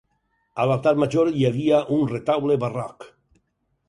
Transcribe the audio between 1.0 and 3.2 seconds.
major hi havia un retaule barroc.